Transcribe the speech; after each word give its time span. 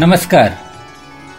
नमस्कार। 0.00 0.58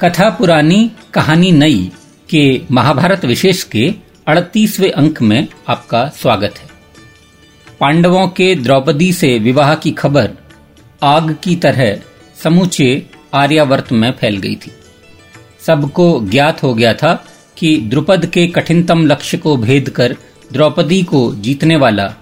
कथा 0.02 0.30
पुरानी, 0.30 0.92
कहानी 1.14 1.52
नई 1.52 1.92
के 2.30 2.62
महाभारत 2.72 3.26
विशेष 3.26 3.64
के 3.64 3.94
अड़तीसवें 4.28 4.92
अंक 4.92 5.22
में 5.22 5.48
आपका 5.70 6.08
स्वागत 6.08 6.54
है। 6.58 6.70
पांडवों 7.80 8.28
के 8.28 8.56
द्रौपदी 8.56 9.14
से 9.14 9.40
विवाह 9.40 9.76
की 9.76 9.92
खबर 9.92 10.32
आग 11.04 11.36
की 11.44 11.56
तरह 11.56 12.00
समूचे 12.44 13.06
आर्यावर्त 13.34 13.92
में 13.92 14.12
फैल 14.12 14.38
गई 14.38 14.56
थी। 14.56 14.72
सबको 15.66 16.22
ज्ञात 16.26 16.64
हो 16.64 16.74
गया 16.74 16.94
था 16.94 17.26
कि 17.58 17.78
द्रुपद 17.78 18.26
के 18.26 18.48
कठिनतम 18.48 19.06
लक्ष्य 19.06 19.38
को 19.38 19.58
भेद 19.58 19.90
कर 19.90 20.16
द्रौपदी 20.54 21.04
को 21.04 21.36
जीतने 21.36 21.76
वाला 21.76 22.14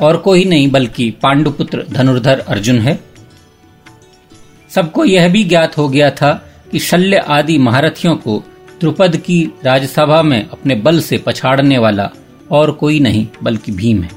और 0.00 0.16
कोई 0.16 0.44
नहीं, 0.44 0.70
बल्कि 0.70 1.10
पांडुपुत्र 1.10 1.84
धनुर्धर 1.90 2.38
अर्जुन 2.38 2.78
है। 2.78 3.09
सबको 4.74 5.04
यह 5.04 5.28
भी 5.28 5.44
ज्ञात 5.44 5.78
हो 5.78 5.88
गया 5.88 6.10
था 6.10 6.46
कि 6.72 6.78
शल्य 6.78 7.16
आदि 7.16 7.58
महारथियों 7.58 8.16
को 8.16 8.44
द्रुपद 8.80 9.16
की 9.16 9.52
राजसभा 9.64 10.22
में 10.22 10.48
अपने 10.48 10.74
बल 10.74 11.00
से 11.00 11.18
पछाड़ने 11.18 11.78
वाला 11.78 12.10
और 12.50 12.70
कोई 12.72 13.00
नहीं, 13.00 13.26
बल्कि 13.42 13.72
भीम 13.72 14.02
है। 14.02 14.10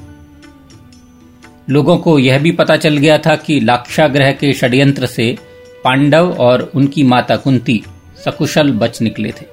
लोगों 1.70 1.98
को 1.98 2.18
यह 2.18 2.38
भी 2.38 2.50
पता 2.50 2.76
चल 2.76 2.96
गया 2.96 3.18
था 3.18 3.36
कि 3.36 3.60
लाक्षाग्रह 3.60 4.32
के 4.32 4.52
षड्यंत्र 4.52 5.06
से 5.06 5.38
पांडव 5.84 6.32
और 6.32 6.72
उनकी 6.74 7.02
माता 7.02 7.36
कुंती 7.36 7.84
सकुशल 8.24 8.70
बच 8.72 9.02
निकले 9.02 9.28
थे। 9.28 9.46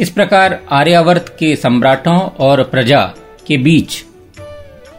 इस 0.00 0.10
प्रकार 0.10 0.60
आर्यावर्त 0.70 1.36
के 1.38 1.56
सम्राटों 1.56 2.18
और 2.18 2.62
प्रजा 2.62 3.14
के 3.46 3.56
बीच 3.56 4.04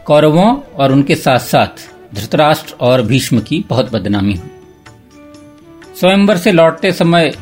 कौरवों 0.06 0.56
और 0.56 0.92
उनके 0.92 1.14
साथ 1.14 1.38
साथ 1.38 1.91
धृतराष्ट्र 2.14 2.74
और 2.80 3.02
भीष्म 3.02 3.40
की 3.40 3.64
बहुत 3.68 3.92
बदनामी 3.92 4.34
हुई। 4.34 4.50
स्वयंवर 6.00 6.36
से 6.36 6.52
लौटते 6.52 6.92
समय 6.92 7.32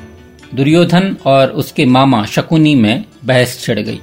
दुर्योधन 0.54 1.16
और 1.26 1.50
उसके 1.52 1.84
मामा 1.86 2.24
शकुनी 2.24 2.74
में 2.74 3.04
बहस 3.24 3.60
छिड़ 3.60 3.78
गई। 3.78 4.00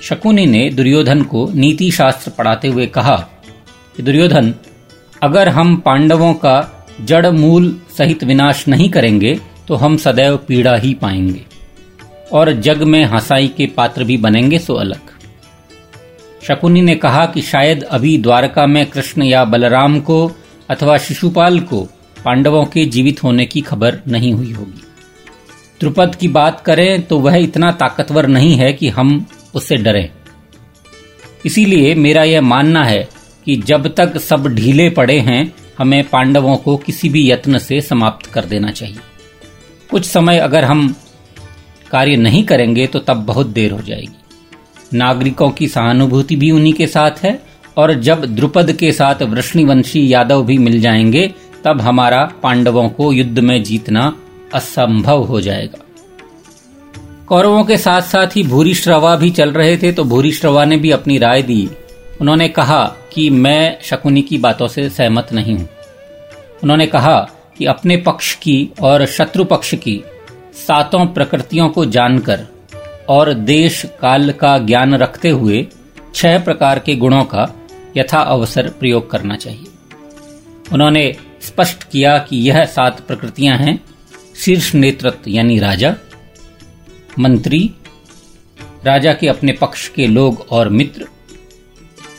शकुनी 0.00 0.46
ने 0.46 0.68
दुर्योधन 0.70 1.22
को 1.22 1.48
नीति 1.54 1.90
शास्त्र 1.90 2.30
पढ़ाते 2.30 2.68
हुए 2.68 2.86
कहा 2.86 3.16
कि 3.96 4.02
दुर्योधन, 4.02 4.54
अगर 5.22 5.48
हम 5.48 5.76
पांडवों 5.76 6.32
का 6.34 6.86
जड़ 7.00 7.26
मूल 7.26 7.80
सहित 7.98 8.24
विनाश 8.24 8.66
नहीं 8.68 8.88
करेंगे 8.90 9.38
तो 9.68 9.74
हम 9.74 9.96
सदैव 9.96 10.36
पीड़ा 10.38 10.74
ही 10.76 10.94
पाएँगे। 10.94 11.44
और 12.32 12.52
जग 12.52 12.82
में 12.82 13.04
हंसाई 13.04 13.48
के 13.48 13.66
पात्र 13.66 14.04
भी 14.04 14.16
बनेंगे, 14.16 14.58
सो 14.58 14.74
अलग। 14.74 15.05
शकुनी 16.48 16.80
ने 16.82 16.94
कहा 16.94 17.24
कि 17.26 17.42
शायद 17.42 17.82
अभी 17.82 18.16
द्वारका 18.18 18.66
में 18.66 18.84
कृष्ण 18.86 19.22
या 19.22 19.44
बलराम 19.44 20.00
को 20.00 20.32
अथवा 20.68 20.96
शिशुपाल 20.98 21.60
को 21.60 21.80
पांडवों 22.24 22.64
के 22.64 22.84
जीवित 22.84 23.22
होने 23.22 23.46
की 23.46 23.60
खबर 23.60 23.98
नहीं 24.08 24.32
हुई 24.32 24.52
होगी। 24.52 24.82
द्रुपद 25.80 26.14
की 26.14 26.28
बात 26.28 26.60
करें 26.60 27.02
तो 27.02 27.18
वह 27.18 27.36
इतना 27.36 27.70
ताकतवर 27.72 28.26
नहीं 28.26 28.54
है 28.56 28.72
कि 28.72 28.88
हम 28.88 29.26
उससे 29.54 29.76
डरें। 29.76 30.08
इसीलिए 31.46 31.94
मेरा 31.94 32.22
यह 32.22 32.40
मानना 32.40 32.84
है 32.84 33.08
कि 33.44 33.56
जब 33.56 33.94
तक 33.94 34.16
सब 34.18 34.46
ढीले 34.46 34.88
पड़े 34.90 35.18
हैं, 35.20 35.52
हमें 35.78 36.02
पांडवों 36.08 36.56
को 36.56 36.76
किसी 36.76 37.08
भी 37.08 37.30
यत्न 37.30 37.58
से 37.58 37.80
समाप्त 37.80 38.26
कर 38.26 38.44
देना 38.44 38.70
चाहिए। 38.70 38.98
कुछ 39.90 40.04
समय 40.04 40.38
अगर 40.38 40.64
हम 40.64 40.94
कार्य 41.90 42.16
नहीं 42.16 42.44
करेंगे 42.44 42.86
तो 42.86 42.98
तब 42.98 43.24
बहुत 43.24 43.46
देर 43.46 43.72
हो 43.72 43.80
जाएगी। 43.80 44.16
नागरिकों 44.94 45.50
की 45.50 45.68
सहानुभूति 45.68 46.36
भी 46.36 46.50
उन्हीं 46.50 46.72
के 46.72 46.86
साथ 46.86 47.10
है, 47.10 47.42
और 47.76 47.94
जब 47.94 48.24
द्रुपद 48.24 48.72
के 48.72 48.92
साथ 48.92 49.22
वृष्णिवंशी 49.22 50.12
यादव 50.12 50.44
भी 50.44 50.58
मिल 50.58 50.80
जाएँगे, 50.80 51.34
तब 51.64 51.80
हमारा 51.80 52.32
पांडवों 52.42 52.88
को 52.88 53.12
युद्ध 53.12 53.38
में 53.38 53.62
जीतना 53.62 54.16
असंभव 54.54 55.22
हो 55.22 55.40
जाएगा। 55.40 55.78
कौरवों 57.26 57.64
के 57.64 57.76
साथ 57.76 58.02
साथ 58.02 58.26
ही 58.36 58.42
भूरिश्रवा 58.42 59.16
भी 59.16 59.30
चल 59.30 59.50
रहे 59.50 59.76
थे 59.76 59.92
तो 59.92 60.04
भूरिश्रवा 60.04 60.64
ने 60.64 60.76
भी 60.76 60.90
अपनी 60.90 61.18
राय 61.18 61.42
दी। 61.42 61.70
उन्होंने 62.20 62.48
कहा 62.48 62.84
कि 63.12 63.30
मैं 63.30 63.78
शकुनी 63.82 64.22
की 64.22 64.38
बातों 64.38 64.68
से 64.68 64.90
सहमत 64.90 65.28
नहीं 65.32 65.54
हूँ। 65.54 65.68
उन्होंने 66.62 66.86
कहा 66.86 67.30
कि 67.58 67.64
अपने 67.64 67.96
पक्ष 67.96 68.34
की 68.34 68.72
और 68.82 69.06
शत्रु 69.06 69.44
पक्ष 69.44 69.74
की 69.74 70.04
सातों 70.66 71.06
प्रकृतियों 71.06 71.68
को 71.68 71.84
जानकर 71.84 72.46
और 73.08 73.34
देश 73.34 73.82
काल 74.00 74.32
का 74.32 74.58
ज्ञान 74.58 74.94
रखते 74.94 75.28
हुए 75.28 75.66
छह 76.14 76.38
प्रकार 76.38 76.78
के 76.78 76.96
गुणों 76.96 77.24
का 77.24 77.46
यथा 77.96 78.18
अवसर 78.18 78.68
प्रयोग 78.68 79.10
करना 79.10 79.36
चाहिए। 79.36 79.66
उन्होंने 80.72 81.16
स्पष्ट 81.42 81.84
किया 81.84 82.18
कि 82.18 82.36
यह 82.36 82.64
सात 82.64 83.00
प्रकृतियाँ 83.00 83.56
हैं, 83.58 83.84
शीर्ष 84.36 84.74
नेतृत्व 84.74 85.30
यानी 85.30 85.58
राजा, 85.58 85.94
मंत्री, 87.18 87.74
राजा 88.84 89.12
के 89.12 89.28
अपने 89.28 89.52
पक्ष 89.52 89.88
के 89.88 90.06
लोग 90.06 90.46
और 90.50 90.68
मित्र, 90.68 91.06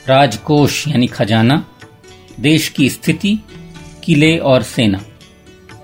राजकोष 0.07 0.87
यानी 0.87 1.07
खजाना, 1.07 1.65
देश 2.39 2.69
की 2.69 2.89
स्थिति, 2.89 3.39
किले 4.03 4.37
और 4.37 4.63
सेना। 4.63 5.01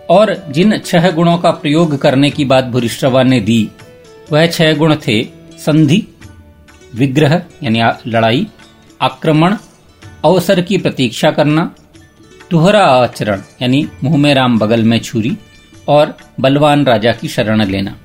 और 0.10 0.34
जिन 0.50 0.78
छह 0.78 1.12
गुणों 1.12 1.38
का 1.38 1.52
प्रयोग 1.52 1.98
करने 1.98 2.30
की 2.30 2.46
बात 2.46 2.64
भूरिश्रवा 2.64 3.24
ने 3.24 3.40
दी 3.40 3.70
वह 4.32 4.46
छह 4.48 4.74
गुण 4.74 4.96
थे, 4.96 5.24
संधि, 5.58 6.08
विग्रह, 6.96 7.42
यानी 7.64 7.82
लड़ाई, 8.08 8.48
आक्रमण, 9.02 9.56
अवसर 10.26 10.62
की 10.62 10.78
प्रतीक्षा 10.78 11.32
करना, 11.32 11.76
तुहरा 12.52 12.86
आचरण, 12.86 13.42
यानी 13.62 13.88
मुँह 14.04 14.18
में 14.18 14.34
राम, 14.34 14.60
बगल 14.60 14.84
में 14.84 15.00
छुरी, 15.00 15.38
और 15.88 16.18
बलवान 16.40 16.86
राजा 16.86 17.12
की 17.12 17.28
शरण 17.28 17.66
लेना। 17.66 17.98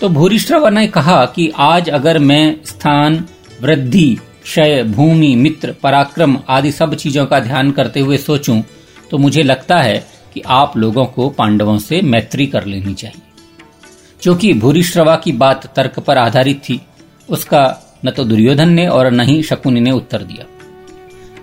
तो 0.00 0.08
भूरिश्रव 0.08 0.68
ने 0.68 0.86
कहा 0.86 1.24
कि 1.26 1.52
आज 1.56 1.90
अगर 1.90 2.18
मैं 2.18 2.64
स्थान, 2.64 3.24
वृद्धि, 3.60 4.18
क्षय, 4.42 4.82
भूमि, 4.82 5.34
मित्र, 5.34 5.74
पराक्रम 5.82 6.38
आदि 6.48 6.72
सब 6.72 6.94
चीज़ों 6.94 7.26
का 7.26 7.40
ध्यान 7.40 7.70
करते 7.70 8.00
हुए 8.00 8.16
सोचूं 8.16 8.62
तो 9.10 9.18
मुझे 9.18 9.42
लगता 9.42 9.76
है 9.78 10.06
कि 10.34 10.42
आप 10.46 10.76
लोगों 10.76 11.04
को 11.06 11.28
पांडवों 11.28 11.78
से 11.78 12.00
मैत्री 12.02 12.46
कर 12.46 12.64
लेनी 12.64 12.94
चाहिए। 12.94 13.20
क्योंकि 14.22 14.52
भूरिश्रवा 14.52 15.16
की 15.16 15.32
बात 15.32 15.66
तर्क 15.76 15.98
पर 15.98 16.18
आधारित 16.18 16.58
थी, 16.58 16.80
उसका 17.28 17.80
न 18.04 18.10
तो 18.10 18.24
दुर्योधन 18.24 18.68
ने 18.68 18.86
और 18.86 19.10
न 19.10 19.20
ही 19.20 19.42
शकुनी 19.42 19.80
ने 19.80 19.90
उत्तर 19.90 20.22
दिया। 20.22 20.44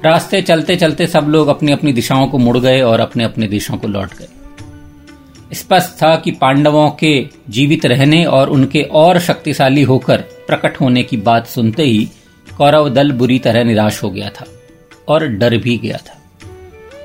रास्ते 0.06 0.42
चलते 0.42 0.76
चलते 0.76 1.08
सब 1.08 1.26
लोग 1.30 1.48
अपनी 1.48 1.72
अपनी 1.72 1.94
दिशाओं 1.94 2.28
को 2.28 2.38
मुड़ 2.38 2.58
गए 2.58 2.82
और 2.82 3.00
अपने 3.00 3.24
अपने 3.24 3.48
देशों 3.48 3.78
को 3.78 3.88
लौट 3.88 4.14
गए। 4.14 4.28
स्पष्ट 5.54 5.92
था 5.92 6.16
कि 6.16 6.32
पांडवों 6.32 6.90
के 6.90 7.30
जीवित 7.50 7.86
रहने 7.86 8.24
और 8.26 8.50
उनके 8.50 8.82
और 8.82 9.20
शक्तिशाली 9.20 9.82
होकर 9.82 10.18
प्रकट 10.48 10.80
होने 10.82 11.04
की 11.04 11.18
बात 11.18 11.48
सुनते 11.48 11.84
ही 11.84 12.10
कौरव 12.58 12.90
दल 12.90 13.12
बुरी 13.12 13.40
तरह 13.40 13.64
निराश 13.64 14.04
हो 14.04 14.10
गया 14.10 14.30
था 14.30 14.46
और 15.08 15.28
डर 15.28 15.58
भी 15.58 15.78
गया 15.78 15.98
था। 15.98 16.18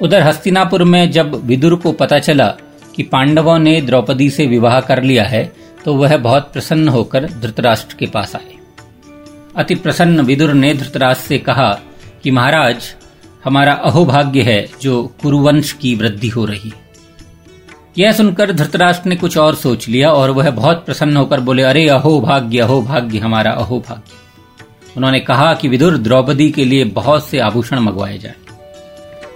उधर 0.03 0.23
हस्तिनापुर 0.23 0.85
में 0.85 1.11
जब 1.11 1.35
विदुर 1.47 1.75
को 1.75 1.93
पता 1.93 2.19
चला 2.19 2.55
कि 2.97 3.03
पांडवों 3.03 3.59
ने 3.59 3.81
द्रौपदी 3.81 4.31
से 4.31 4.47
विवाह 4.47 4.81
कर 4.81 5.03
लिया 5.03 5.25
है 5.25 5.53
तो 5.85 5.95
वह 5.95 6.17
बहुत 6.17 6.53
प्रसन्न 6.53 6.89
होकर 6.89 7.25
धृतराष्ट्र 7.25 7.97
के 7.99 8.07
पास 8.07 8.37
आए। 8.37 8.55
अति 9.57 9.75
प्रसन्न 9.75 10.21
विदुर 10.21 10.53
ने 10.53 10.75
धृतराष्ट्र 10.75 11.27
से 11.27 11.39
कहा 11.39 11.81
कि 12.23 12.31
महाराज, 12.31 12.95
हमारा 13.45 13.73
अहोभाग्य 13.73 14.43
है 14.43 14.69
जो 14.83 15.15
कुरुवंश 15.23 15.73
की 15.73 15.95
वृद्धि 15.95 16.29
हो 16.29 16.45
रही। 16.45 16.73
यह 17.99 18.13
सुनकर 18.13 18.53
धृतराष्ट्र 18.53 19.09
ने 19.09 19.17
कुछ 19.17 19.39
और 19.39 19.55
सोच 19.55 19.89
लिया 19.89 20.11
और 20.11 20.31
वह 20.31 20.51
बहुत 20.51 20.87
प्रसन्न 20.87 21.17
होकर 21.17 21.41
बोले, 21.41 21.63
अरे 21.63 21.89
अहो 21.89 22.21
भाग्य 22.21 22.59
अहो 22.59 22.83
भाग्य 22.83 23.19
हमारा 23.19 23.51
अहो 23.51 23.85
भाग्य 23.89 24.13
उन्होंने 24.97 25.21
कहा 25.21 25.55
कि 25.55 25.69
विदुर, 25.69 25.99
द्रौपदी 25.99 26.51
के 26.51 26.65
लिए 26.65 26.85
बहुत 26.85 27.29
से 27.29 27.39
आभूषण 27.39 27.79
मंगवाए 27.79 28.19
जाए। 28.19 28.35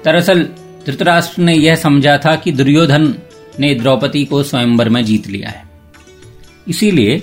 दरअसल, 0.04 0.42
धृतराष्ट्र 0.86 1.42
ने 1.42 1.54
यह 1.54 1.74
समझा 1.74 2.18
था 2.18 2.36
कि 2.36 2.52
दुर्योधन 2.52 3.14
ने 3.60 3.74
द्रौपदी 3.74 4.24
को 4.24 4.42
स्वयंवर 4.42 4.88
में 4.88 5.04
जीत 5.04 5.26
लिया 5.26 5.48
है। 5.48 5.64
इसीलिए 6.68 7.22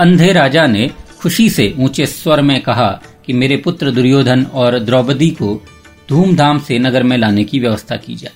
अंधे 0.00 0.32
राजा 0.32 0.66
ने 0.66 0.90
खुशी 1.20 1.50
से 1.50 1.74
ऊँचे 1.78 2.06
स्वर 2.06 2.42
में 2.42 2.60
कहा 2.60 3.02
कि 3.26 3.32
मेरे 3.32 3.56
पुत्र 3.56 3.90
दुर्योधन 3.90 4.44
और 4.44 4.78
द्रौपदी 4.78 5.30
को 5.30 5.62
धूमधाम 6.08 6.58
से 6.58 6.78
नगर 6.78 7.02
में 7.02 7.16
लाने 7.16 7.44
की 7.44 7.58
व्यवस्था 7.60 7.96
की 7.96 8.14
जाए। 8.14 8.32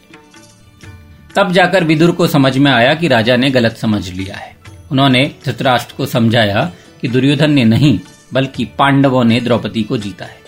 तब 1.36 1.52
जाकर 1.52 1.84
विदुर 1.84 2.10
को 2.10 2.26
समझ 2.26 2.58
में 2.58 2.72
आया 2.72 2.94
कि 2.94 3.08
राजा 3.08 3.36
ने 3.36 3.50
गलत 3.50 3.76
समझ 3.76 4.10
लिया 4.10 4.36
है। 4.36 4.56
उन्होंने 4.92 5.34
धृतराष्ट्र 5.44 5.94
को 5.96 6.06
समझाया 6.06 6.72
कि 7.00 7.08
दुर्योधन 7.08 7.50
ने 7.50 7.64
नहीं, 7.64 8.00
बल्कि 8.32 8.64
पांडवों 8.64 9.24
ने 9.24 9.40
द्रौपदी 9.40 9.82
को 9.82 9.98
जीता 9.98 10.24
है। 10.24 10.40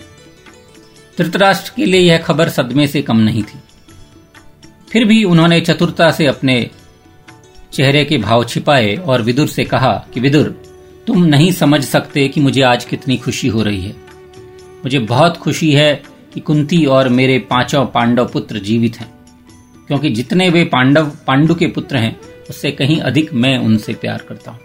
धृतराष्ट्र 1.17 1.71
के 1.75 1.85
लिए 1.85 2.01
यह 2.01 2.17
खबर 2.17 2.49
सदमे 2.49 2.87
से 2.87 3.01
कम 3.01 3.17
नहीं 3.17 3.43
थी। 3.43 3.59
फिर 4.91 5.05
भी 5.05 5.23
उन्होंने 5.23 5.61
चतुरता 5.61 6.11
से 6.11 6.25
अपने 6.25 6.69
चेहरे 7.73 8.03
के 8.05 8.17
भाव 8.17 8.43
छिपाए 8.43 8.95
और 8.95 9.21
विदुर 9.21 9.47
से 9.47 9.63
कहा 9.65 9.93
कि 10.13 10.19
विदुर, 10.19 10.55
तुम 11.07 11.23
नहीं 11.25 11.51
समझ 11.51 11.83
सकते 11.83 12.27
कि 12.27 12.41
मुझे 12.41 12.61
आज 12.61 12.85
कितनी 12.85 13.17
खुशी 13.17 13.47
हो 13.47 13.63
रही 13.63 13.81
है। 13.81 13.95
मुझे 14.83 14.99
बहुत 14.99 15.37
खुशी 15.37 15.71
है 15.71 15.93
कि 16.33 16.39
कुंती 16.39 16.83
और 16.85 17.09
मेरे 17.09 17.37
पाँचों 17.49 17.85
पांडव 17.85 18.27
पुत्र 18.27 18.59
जीवित 18.59 18.97
हैं, 18.97 19.09
क्योंकि 19.87 20.09
जितने 20.09 20.49
वे 20.49 20.63
पांडव, 20.65 21.11
पांडु 21.27 21.55
के 21.55 21.67
पुत्र 21.67 21.97
हैं, 21.97 22.19
उससे 22.49 22.71
कहीं 22.71 22.99
अधिक 23.01 23.33
मैं 23.33 23.57
उनसे 23.57 23.93
प्यार 23.93 24.25
करता 24.29 24.51
हूँ। 24.51 24.59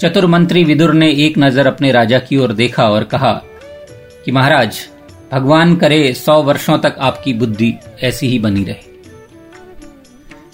चतुर 0.00 0.26
मंत्री 0.26 0.64
विदुर 0.64 0.92
ने 0.94 1.10
एक 1.16 1.38
नज़र 1.38 1.66
अपने 1.66 1.90
राजा 1.92 2.18
की 2.18 2.36
ओर 2.36 2.52
देखा 2.52 2.88
और 2.90 3.04
कहा 3.04 3.32
कि 4.24 4.32
महाराज, 4.32 4.80
भगवान 5.32 5.76
करे 5.76 6.12
सौ 6.14 6.42
वर्षों 6.42 6.78
तक 6.78 6.96
आपकी 7.00 7.32
बुद्धि 7.32 7.72
ऐसी 8.02 8.28
ही 8.28 8.38
बनी 8.38 8.64
रहे। 8.64 8.91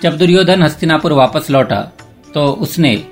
जब 0.02 0.16
दुर्योधन 0.18 0.62
हस्तिनापुर 0.62 1.12
वापस 1.12 1.50
लौटा 1.50 1.80
तो 2.34 2.46
उसने 2.46 3.06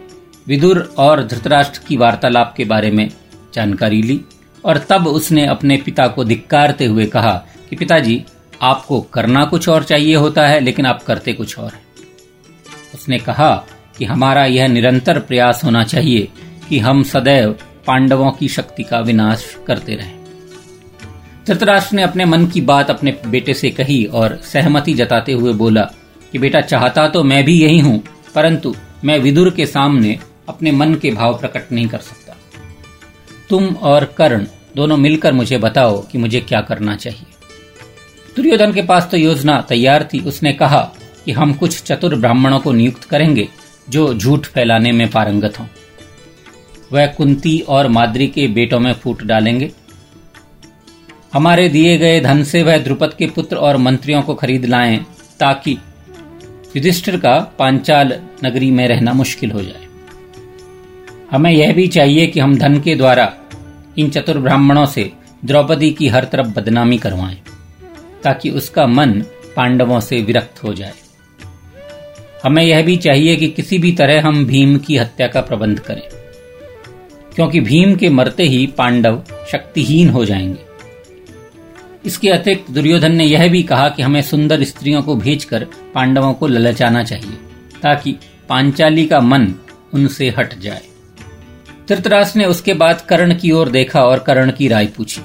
विदुर 0.48 0.94
और 0.98 1.26
धृतराष्ट्र 1.26 1.80
की 1.88 1.96
वार्तालाप 1.96 2.54
के 2.56 2.64
बारे 2.64 2.90
में 2.90 3.10
जानकारी 3.54 4.02
ली 4.02 4.20
और 4.64 4.78
तब 4.78 5.06
उसने 5.06 5.46
अपने 5.46 5.76
पिता 5.76 6.06
को 6.06 6.24
धिक्कारते 6.24 6.86
हुए 6.86 7.06
कहा 7.06 7.46
कि 7.70 7.76
पिताजी, 7.76 8.24
आपको 8.62 9.00
करना 9.00 9.44
कुछ 9.44 9.68
और 9.68 9.82
चाहिए 9.82 10.14
होता 10.14 10.46
है, 10.46 10.60
लेकिन 10.60 10.86
आप 10.86 11.02
करते 11.02 11.32
कुछ 11.32 11.58
और 11.58 11.72
है। 11.72 11.82
उसने 12.94 13.18
कहा 13.18 13.64
कि 13.98 14.04
हमारा 14.04 14.44
यह 14.44 14.68
निरंतर 14.68 15.18
प्रयास 15.18 15.64
होना 15.64 15.84
चाहिए 15.84 16.28
कि 16.68 16.78
हम 16.78 17.02
सदैव 17.02 17.58
पांडवों 17.86 18.30
की 18.30 18.48
शक्ति 18.48 18.82
का 18.82 19.00
विनाश 19.00 19.56
करते 19.66 19.94
रहें। 19.94 20.18
धृतराष्ट्र 21.46 21.96
ने 21.96 22.02
अपने 22.02 22.24
मन 22.24 22.46
की 22.46 22.60
बात 22.60 22.90
अपने 22.90 23.18
बेटे 23.26 23.54
से 23.54 23.70
कही 23.70 24.04
और 24.04 24.36
सहमति 24.36 24.94
जताते 24.94 25.32
हुए 25.32 25.52
बोला 25.52 25.90
कि 26.32 26.38
बेटा 26.38 26.60
चाहता 26.60 27.06
तो 27.08 27.22
मैं 27.24 27.44
भी 27.44 27.60
यही 27.60 27.78
हूँ, 27.78 28.02
परंतु 28.34 28.74
मैं 29.04 29.18
विदुर 29.18 29.50
के 29.50 29.66
सामने 29.66 30.18
अपने 30.48 30.72
मन 30.72 30.94
के 30.94 31.10
भाव 31.10 31.38
प्रकट 31.38 31.72
नहीं 31.72 31.86
कर 31.88 31.98
सकता। 32.00 32.36
तुम 33.50 33.66
और 33.66 34.04
कर्ण 34.18 34.46
दोनों 34.76 34.96
मिलकर 34.96 35.32
मुझे 35.32 35.58
बताओ 35.58 36.00
कि 36.02 36.18
मुझे 36.18 36.40
क्या 36.40 36.60
करना 36.60 36.96
चाहिए। 36.96 37.26
दुर्योधन 38.36 38.72
के 38.72 38.82
पास 38.82 39.08
तो 39.10 39.16
योजना 39.16 39.60
तैयार 39.60 40.08
थी। 40.12 40.20
उसने 40.20 40.52
कहा 40.52 40.80
कि 41.24 41.32
हम 41.32 41.52
कुछ 41.54 41.82
चतुर 41.82 42.14
ब्राह्मणों 42.14 42.58
को 42.60 42.72
नियुक्त 42.72 43.04
करेंगे 43.04 43.48
जो 43.88 44.12
झूठ 44.14 44.46
फैलाने 44.46 44.92
में 44.92 45.08
पारंगत 45.10 45.58
हों। 45.58 45.66
वह 46.92 47.06
कुंती 47.06 47.58
और 47.68 47.88
माद्री 47.88 48.26
के 48.26 48.46
बेटों 48.48 48.80
में 48.80 48.92
फूट 48.94 49.22
डालेंगे। 49.22 49.70
हमारे 51.32 51.68
दिए 51.68 51.96
गए 51.98 52.20
धन 52.20 52.42
से 52.44 52.62
वह 52.62 52.78
द्रुपद 52.78 53.14
के 53.14 53.26
पुत्र 53.26 53.56
और 53.56 53.76
मंत्रियों 53.76 54.22
को 54.22 54.34
खरीद 54.34 54.64
लाएँ 54.64 54.98
ताकि 55.40 55.76
युधिष्ठिर 56.76 57.16
का 57.16 57.38
पांचाल 57.58 58.12
नगरी 58.44 58.70
में 58.70 58.86
रहना 58.88 59.12
मुश्किल 59.12 59.50
हो 59.50 59.62
जाए। 59.62 59.84
हमें 61.30 61.50
यह 61.50 61.72
भी 61.72 61.86
चाहिए 61.86 62.26
कि 62.26 62.40
हम 62.40 62.56
धन 62.58 62.80
के 62.80 62.94
द्वारा 62.94 63.32
इन 63.98 64.10
चतुर 64.10 64.38
ब्राह्मणों 64.38 64.84
से 64.86 65.10
द्रौपदी 65.44 65.90
की 65.92 66.08
हर 66.08 66.24
तरफ़ 66.24 66.46
बदनामी 66.46 66.98
करवाएँ, 66.98 67.36
ताकि 68.22 68.50
उसका 68.50 68.86
मन 68.86 69.12
पांडवों 69.56 70.00
से 70.00 70.20
विरक्त 70.22 70.62
हो 70.64 70.74
जाए। 70.74 70.92
हमें 72.44 72.62
यह 72.62 72.82
भी 72.82 72.96
चाहिए 72.96 73.36
कि 73.36 73.48
किसी 73.48 73.78
भी 73.78 73.92
तरह 73.92 74.26
हम 74.26 74.44
भीम 74.46 74.76
की 74.78 74.96
हत्या 74.96 75.26
का 75.26 75.40
प्रबंध 75.40 75.80
करें, 75.80 76.02
क्योंकि 77.34 77.60
भीम 77.60 77.96
के 77.96 78.08
मरते 78.10 78.42
ही 78.42 78.66
पांडव 78.66 79.22
शक्तिहीन 79.52 80.08
हो 80.08 80.24
जाएँगे। 80.24 80.65
इसके 82.06 82.28
अतिरिक्त 82.28 82.70
दुर्योधन 82.70 83.14
ने 83.14 83.24
यह 83.24 83.48
भी 83.48 83.62
कहा 83.62 83.88
कि 83.88 84.02
हमें 84.02 84.20
सुंदर 84.22 84.64
स्त्रियों 84.64 85.02
को 85.02 85.14
भेजकर 85.16 85.66
पांडवों 85.94 86.32
को 86.34 86.46
ललचाना 86.46 87.02
चाहिए, 87.04 87.36
ताकि 87.82 88.16
पांचाली 88.48 89.06
का 89.06 89.20
मन 89.20 89.54
उनसे 89.94 90.28
हट 90.38 90.58
जाए। 90.58 90.82
धृतराष्ट्र 91.88 92.38
ने 92.38 92.44
उसके 92.44 92.74
बाद 92.74 93.00
कर्ण 93.00 93.34
की 93.34 93.50
ओर 93.50 93.68
देखा 93.68 94.04
और 94.04 94.18
कर्ण 94.18 94.52
की 94.52 94.68
राय 94.68 94.86
पूछी। 94.86 95.20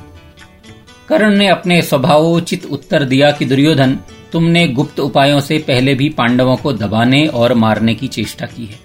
कर्ण 1.09 1.35
ने 1.35 1.47
अपने 1.47 1.81
स्वभावोचित 1.81 2.65
उत्तर 2.65 3.03
दिया 3.03 3.31
कि 3.31 3.45
दुर्योधन, 3.45 3.97
तुमने 4.31 4.67
गुप्त 4.67 4.99
उपायों 4.99 5.39
से 5.39 5.57
पहले 5.57 5.93
भी 5.95 6.09
पांडवों 6.09 6.55
को 6.55 6.73
दबाने 6.73 7.25
और 7.27 7.53
मारने 7.53 7.95
की 7.95 8.07
चेष्टा 8.07 8.45
की 8.45 8.65
है। 8.65 8.79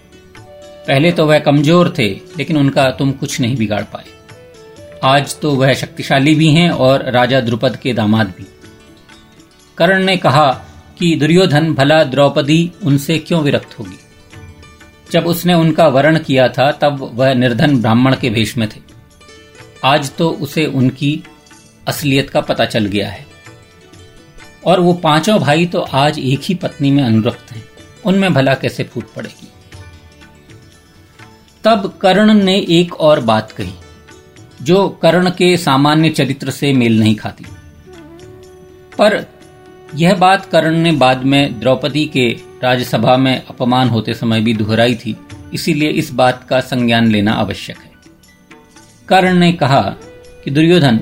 पहले 0.88 1.12
तो 1.12 1.26
वह 1.26 1.38
कमज़ोर 1.38 1.94
थे, 1.98 2.08
लेकिन 2.38 2.56
उनका 2.56 2.90
तुम 2.90 3.12
कुछ 3.12 3.40
नहीं 3.40 3.56
बिगाड़ 3.56 3.82
पाए। 3.82 4.04
आज 5.04 5.40
तो 5.40 5.54
वह 5.54 5.74
शक्तिशाली 5.74 6.34
भी 6.34 6.50
हैं 6.50 6.70
और 6.70 7.10
राजा 7.10 7.40
द्रुपद 7.40 7.76
के 7.76 7.92
दामाद 7.92 8.26
भी। 8.26 8.46
कर्ण 9.78 10.04
ने 10.04 10.16
कहा 10.16 10.52
कि 10.98 11.16
दुर्योधन 11.16 11.74
भला 11.74 12.04
द्रौपदी 12.04 12.72
उनसे 12.84 13.18
क्यों 13.18 13.42
विरक्त 13.42 13.78
होगी? 13.78 13.98
जब 15.12 15.26
उसने 15.26 15.54
उनका 15.54 15.88
वर्ण 15.88 16.18
किया 16.18 16.48
था, 16.48 16.72
तब 16.72 17.10
वह 17.14 17.34
निर्धन 17.34 17.80
ब्राह्मण 17.80 18.16
के 18.16 18.30
भेष 18.30 18.56
में 18.56 18.68
थे। 18.68 18.80
आज 19.84 20.16
तो 20.16 20.30
उसे 20.30 20.66
उनकी 20.66 21.24
असलियत 21.88 22.30
का 22.30 22.40
पता 22.40 22.64
चल 22.64 22.86
गया 22.86 23.08
है। 23.08 23.26
और 24.66 24.80
वो 24.80 24.92
पाँचों 24.92 25.38
भाई 25.38 25.66
तो 25.66 25.80
आज 25.80 26.18
एक 26.18 26.40
ही 26.42 26.54
पत्नी 26.54 26.90
में 26.90 27.04
अनुरक्त 27.04 27.52
हैं। 27.52 27.64
उनमें 28.04 28.34
भला 28.34 28.54
कैसे 28.54 28.84
फूट 28.84 29.04
पड़ेगी? 29.16 29.48
तब 31.64 31.98
कर्ण 32.02 32.34
ने 32.34 32.66
एक 32.68 33.00
और 33.00 33.20
बात 33.20 33.52
कही। 33.52 33.72
जो 34.62 34.88
कर्ण 34.88 35.30
के 35.30 35.56
सामान्य 35.56 36.10
चरित्र 36.10 36.50
से 36.50 36.72
मेल 36.72 37.00
नहीं 37.00 37.16
खाती। 37.16 37.44
पर 38.98 39.26
यह 39.94 40.14
बात 40.14 40.46
कर्ण 40.46 40.76
ने 40.76 40.92
बाद 40.92 41.24
में 41.24 41.60
द्रौपदी 41.60 42.04
के 42.04 42.36
राज्यसभा 42.62 43.16
में 43.16 43.42
अपमान 43.46 43.88
होते 43.88 44.14
समय 44.14 44.40
भी 44.40 44.54
दोहराई 44.54 44.94
थी, 44.94 45.16
इसीलिए 45.54 45.90
इस 45.90 46.12
बात 46.12 46.46
का 46.48 46.60
संज्ञान 46.60 47.06
लेना 47.06 47.32
आवश्यक 47.32 47.78
है। 47.78 47.90
कर्ण 49.08 49.34
ने 49.34 49.52
कहा 49.52 49.82
कि 50.44 50.50
दुर्योधन, 50.50 50.96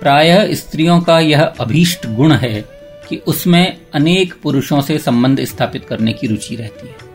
प्रायः 0.00 0.54
स्त्रियों 0.54 1.00
का 1.00 1.20
यह 1.20 1.42
अभीष्ट 1.42 2.06
गुण 2.06 2.32
है 2.32 2.64
कि 3.08 3.16
उसमें 3.16 3.76
अनेक 3.94 4.34
पुरुषों 4.42 4.80
से 4.80 4.98
संबंध 4.98 5.44
स्थापित 5.44 5.84
करने 5.84 6.12
की 6.12 6.26
रुचि 6.26 6.56
रहती 6.56 6.88
है। 6.88 7.11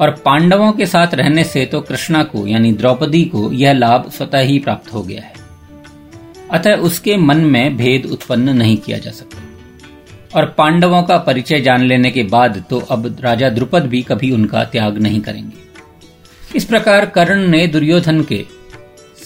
और 0.00 0.10
पांडवों 0.10 0.72
के 0.72 0.86
साथ 0.86 1.14
रहने 1.14 1.44
से 1.44 1.66
तो 1.66 1.80
कृष्णा 1.80 2.22
को, 2.22 2.46
यानी 2.46 2.72
द्रौपदी 2.72 3.24
को, 3.24 3.52
यह 3.52 3.72
लाभ 3.72 4.10
स्वतः 4.10 4.38
ही 4.38 4.58
प्राप्त 4.58 4.92
हो 4.92 5.02
गया 5.02 5.22
है। 5.22 5.32
अतः 6.50 6.76
उसके 6.76 7.16
मन 7.16 7.36
में 7.36 7.76
भेद 7.76 8.06
उत्पन्न 8.06 8.50
नहीं 8.50 8.76
किया 8.76 8.98
जा 8.98 9.10
सकता। 9.10 9.42
और 10.34 10.46
पांडवों 10.58 11.02
का 11.02 11.18
परिचय 11.18 11.60
जान 11.60 11.80
लेने 11.80 12.10
के 12.10 12.22
बाद 12.22 12.64
तो 12.70 12.80
अब 12.80 13.16
राजा 13.20 13.48
द्रुपद 13.48 13.82
भी 13.82 14.02
कभी 14.02 14.30
उनका 14.30 14.64
त्याग 14.64 14.98
नहीं 14.98 15.20
करेंगे। 15.20 15.56
इस 16.56 16.64
प्रकार 16.64 17.06
कर्ण 17.06 17.46
ने 17.46 17.66
दुर्योधन 17.66 18.22
के 18.22 18.44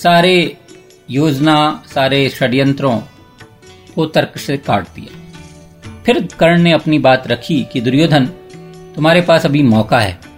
सारे 0.02 0.56
योजना, 1.10 1.82
सारे 1.94 2.28
षड्यंत्रों 2.28 2.98
को 3.94 4.06
तर्क 4.06 4.38
से 4.38 4.56
काट 4.56 4.84
दिया। 4.84 5.16
फिर 6.06 6.28
कर्ण 6.40 6.62
ने 6.62 6.72
अपनी 6.72 6.98
बात 6.98 7.28
रखी 7.28 7.66
कि, 7.72 7.80
दुर्योधन, 7.80 8.26
तुम्हारे 8.94 9.20
पास 9.20 9.46
अभी 9.46 9.62
मौका 9.62 10.00
है। 10.00 10.29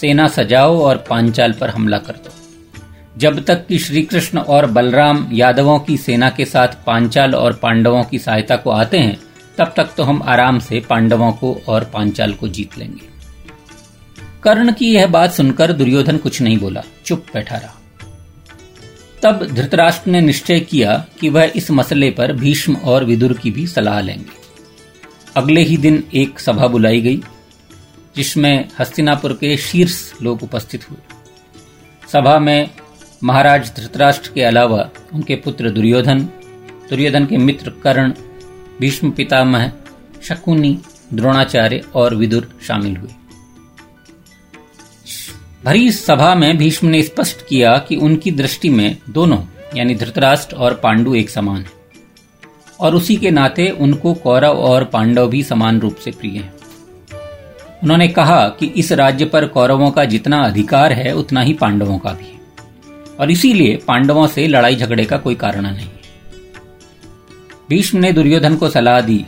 सेना 0.00 0.28
सजाओ 0.28 0.80
और 0.80 1.04
पांचाल 1.10 1.52
पर 1.52 1.68
हमला 1.68 1.98
कर 1.98 2.12
दो। 2.12 2.30
जब 3.18 3.44
तक 3.44 3.66
कि 3.66 3.78
श्री 3.78 4.02
कृष्ण 4.02 4.38
और 4.38 4.66
बलराम 4.66 5.28
यादवों 5.32 5.78
की 5.78 5.96
सेना 5.96 6.30
के 6.30 6.44
साथ 6.44 6.68
पांचाल 6.86 7.34
और 7.34 7.52
पांडवों 7.52 8.02
की 8.02 8.18
सहायता 8.18 8.56
को 8.56 8.70
आते 8.70 8.98
हैं, 8.98 9.20
तब 9.58 9.72
तक 9.76 9.84
तो 9.96 10.02
हम 10.02 10.22
आराम 10.22 10.58
से 10.58 10.80
पांडवों 10.80 11.32
को 11.32 11.62
और 11.68 11.84
पांचाल 11.84 12.32
को 12.32 12.48
जीत 12.48 12.78
लेंगे। 12.78 13.08
कर्ण 14.42 14.72
की 14.72 14.94
यह 14.94 15.06
बात 15.06 15.32
सुनकर 15.32 15.72
दुर्योधन 15.72 16.16
कुछ 16.16 16.42
नहीं 16.42 16.58
बोला, 16.58 16.82
चुप 17.04 17.26
बैठा 17.34 17.56
रहा। 17.56 17.74
तब 19.22 19.46
धृतराष्ट्र 19.52 20.10
ने 20.10 20.20
निश्चय 20.20 20.60
किया 20.60 21.04
कि 21.20 21.28
वह 21.28 21.52
इस 21.56 21.70
मसले 21.70 22.10
पर 22.10 22.32
भीष्म 22.32 22.76
और 22.76 23.04
विदुर 23.04 23.32
की 23.32 23.50
भी 23.50 23.66
सलाह 23.66 24.00
लेंगे। 24.00 24.40
अगले 25.36 25.62
ही 25.62 25.76
दिन 25.76 26.04
एक 26.14 26.40
सभा 26.40 26.66
बुलाई 26.66 27.00
गई। 27.00 27.22
जिसमें 28.20 28.68
हस्तिनापुर 28.78 29.32
के 29.32 29.56
शीर्ष 29.56 29.94
लोग 30.22 30.42
उपस्थित 30.42 30.90
हुए। 30.90 30.98
सभा 32.08 32.38
में 32.38 32.70
महाराज 33.24 33.72
धृतराष्ट्र 33.76 34.30
के 34.34 34.42
अलावा 34.42 34.88
उनके 35.12 35.36
पुत्र 35.36 35.70
दुर्योधन 35.70 36.20
दुर्योधन 36.90 37.26
के 37.26 37.36
मित्र 37.36 37.70
कर्ण, 37.84 38.12
भीष्म 38.80 39.10
पितामह, 39.10 39.70
शकुनी, 40.22 40.78
द्रोणाचार्य 41.14 41.82
और 41.94 42.14
विदुर 42.14 42.48
शामिल 42.66 42.96
हुए। 42.96 43.10
भरी 45.64 45.90
सभा 45.92 46.34
में 46.34 46.56
भीष्म 46.58 46.88
ने 46.88 47.02
स्पष्ट 47.02 47.46
किया 47.46 47.76
कि 47.78 47.96
उनकी 47.96 48.30
दृष्टि 48.30 48.70
में 48.70 48.96
दोनों, 49.08 49.42
यानी 49.76 49.94
धृतराष्ट्र 49.94 50.56
और 50.56 50.74
पांडु 50.74 51.14
एक 51.14 51.30
समान 51.30 51.56
है, 51.56 51.70
और 52.80 52.94
उसी 52.94 53.16
के 53.16 53.30
नाते 53.30 53.68
उनको 53.70 54.14
कौरव 54.14 54.58
और 54.58 54.84
पांडव 54.84 55.28
भी 55.28 55.42
समान 55.42 55.80
रूप 55.80 55.96
से 55.96 56.10
प्रिय 56.10 56.38
हैं। 56.38 56.59
उन्होंने 57.82 58.08
कहा 58.08 58.48
कि 58.48 58.66
इस 58.66 58.92
राज्य 58.92 59.24
पर 59.24 59.46
कौरवों 59.46 59.90
का 59.90 60.04
जितना 60.04 60.38
अधिकार 60.38 60.92
है, 60.92 61.12
उतना 61.12 61.40
ही 61.40 61.52
पांडवों 61.52 61.98
का 61.98 62.12
भी 62.12 62.38
और 63.20 63.30
इसीलिए 63.30 63.76
पांडवों 63.76 64.26
से 64.26 64.46
लड़ाई 64.48 64.76
झगड़े 64.76 65.04
का 65.04 65.16
कोई 65.16 65.34
कारण 65.34 65.62
नहीं 65.62 65.88
भीष्म 67.70 67.98
ने 67.98 68.12
दुर्योधन 68.12 68.56
को 68.56 68.68
सलाह 68.68 69.00
दी 69.00 69.24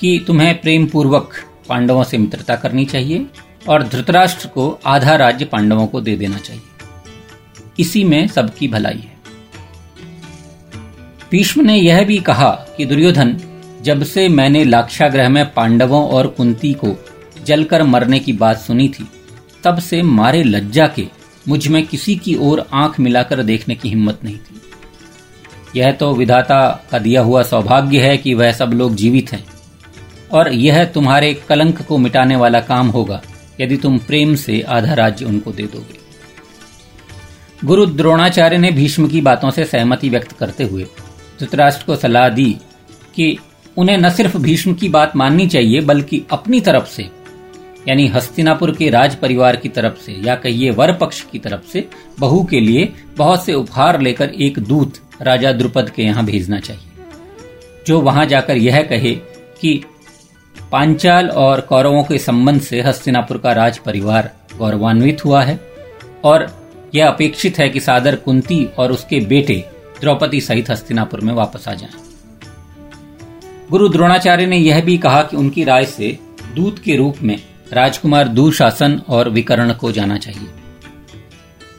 कि 0.00 0.24
तुम्हें 0.26 0.60
प्रेम 0.60 0.86
पूर्वक 0.86 1.34
पांडवों 1.68 2.04
से 2.04 2.18
मित्रता 2.18 2.56
करनी 2.56 2.84
चाहिए 2.84 3.26
और 3.68 3.82
धृतराष्ट्र 3.82 4.48
को 4.48 4.80
आधा 4.86 5.16
राज्य 5.16 5.44
पांडवों 5.44 5.86
को 5.86 6.00
दे 6.00 6.16
देना 6.16 6.38
चाहिए। 6.38 6.62
इसी 7.78 8.04
में 8.04 8.26
सबकी 8.28 8.68
भलाई 8.68 8.98
है। 8.98 9.16
भीष्म 11.30 11.60
ने 11.60 11.76
यह 11.76 12.04
भी 12.04 12.18
कहा 12.18 12.50
कि 12.76 12.84
दुर्योधन, 12.84 13.40
जब 13.82 14.02
से 14.02 14.28
मैंने 14.28 14.64
लाक्षाग्रह 14.64 15.28
में 15.28 15.52
पांडवों 15.52 16.08
और 16.08 16.26
कुंती 16.26 16.72
को 16.72 16.88
जलकर 17.46 17.82
मरने 17.82 18.18
की 18.18 18.32
बात 18.32 18.58
सुनी 18.58 18.88
थी। 18.88 19.08
तब 19.64 19.78
से 19.78 20.02
मारे 20.02 20.42
लज्जा 20.42 20.86
के 20.86 21.06
मुझमें 21.48 21.86
किसी 21.86 22.16
की 22.16 22.34
ओर 22.34 22.66
आँख 22.72 23.00
मिलाकर 23.00 23.42
देखने 23.42 23.74
की 23.74 23.88
हिम्मत 23.88 24.20
नहीं 24.24 24.36
थी। 24.36 24.60
यह 25.76 25.92
तो 25.92 26.14
विधाता 26.14 26.88
का 26.90 26.98
दिया 26.98 27.20
हुआ 27.20 27.42
सौभाग्य 27.42 28.00
है 28.00 28.16
कि 28.16 28.34
वह 28.34 28.52
सब 28.52 28.70
लोग 28.72 28.94
जीवित 28.94 29.32
हैं। 29.32 29.44
और 30.32 30.52
यह 30.52 30.84
तुम्हारे 30.84 31.34
कलंक 31.48 31.82
को 31.82 31.98
मिटाने 31.98 32.36
वाला 32.36 32.60
काम 32.60 32.88
होगा, 32.88 33.22
यदि 33.60 33.76
तुम 33.76 33.98
प्रेम 33.98 34.34
से 34.34 34.60
आधा 34.60 34.94
राज्य 34.94 35.24
उनको 35.24 35.52
दे 35.52 35.62
दोगे। 35.62 35.98
गुरु 37.64 37.86
द्रोणाचार्य 37.86 38.58
ने 38.58 38.70
भीष्म 38.70 39.08
की 39.08 39.20
बातों 39.20 39.50
से 39.50 39.64
सहमति 39.64 40.08
व्यक्त 40.08 40.32
करते 40.32 40.64
हुए 40.64 40.86
धृतराष्ट्र 41.40 41.84
को 41.84 41.96
सलाह 41.96 42.28
दी 42.28 42.56
कि 43.14 43.38
उन्हें 43.76 43.98
न 43.98 44.10
सिर्फ़ 44.10 44.36
भीष्म 44.36 44.74
की 44.74 44.88
बात 44.88 45.16
माननी 45.16 45.46
चाहिए, 45.46 45.80
बल्कि 45.80 46.22
अपनी 46.30 46.60
तरफ़ 46.60 46.86
से 46.86 47.10
यानी 47.88 48.06
हस्तिनापुर 48.06 48.70
के 48.76 48.88
राज 48.90 49.14
परिवार 49.14 49.56
की 49.56 49.68
तरफ़ 49.68 49.98
से, 49.98 50.12
या 50.12 50.34
कहिए 50.34 50.70
वर 50.70 50.92
पक्ष 50.92 51.20
की 51.22 51.38
तरफ़ 51.38 51.70
से, 51.72 51.88
बहू 52.20 52.42
के 52.44 52.60
लिए 52.60 52.92
बहुत 53.16 53.44
से 53.44 53.54
उपहार 53.54 54.00
लेकर 54.00 54.28
एक 54.28 54.58
दूत 54.58 55.00
राजा 55.22 55.52
द्रुपद 55.52 55.90
के 55.90 56.02
यहाँ 56.02 56.24
भेजना 56.24 56.60
चाहिए 56.60 56.88
जो 57.86 58.00
वहाँ 58.00 58.26
जाकर 58.26 58.56
यह 58.56 58.82
कहे 58.82 59.14
कि 59.60 59.82
पांचाल 60.72 61.28
और 61.28 61.60
कौरवों 61.60 62.02
के 62.04 62.18
संबंध 62.18 62.60
से 62.60 62.80
हस्तिनापुर 62.80 63.38
का 63.38 63.52
राज 63.52 63.78
परिवार 63.78 64.30
गौरवान्वित 64.58 65.24
हुआ 65.24 65.42
है 65.42 65.58
और 66.24 66.46
यह 66.94 67.08
अपेक्षित 67.08 67.58
है 67.58 67.68
कि 67.68 67.80
सादर 67.80 68.16
कुंती 68.16 68.64
और 68.78 68.92
उसके 68.92 69.20
बेटे 69.20 69.64
द्रौपदी 70.00 70.40
सहित 70.40 70.70
हस्तिनापुर 70.70 71.20
में 71.20 71.32
वापस 71.34 71.68
आ 71.68 71.74
जाएँ। 71.74 71.92
गुरु 73.70 73.88
द्रोणाचार्य 73.88 74.46
ने 74.46 74.56
यह 74.56 74.80
भी 74.84 74.98
कहा 74.98 75.22
कि 75.22 75.36
उनकी 75.36 75.64
राय 75.64 75.84
से 75.84 76.18
दूत 76.54 76.78
के 76.78 76.96
रूप 76.96 77.16
में 77.22 77.36
राजकुमार 77.72 78.28
दुशासन 78.28 79.02
और 79.08 79.28
विकर्ण 79.28 79.72
को 79.72 79.92
जाना 79.92 80.18
चाहिए। 80.18 80.48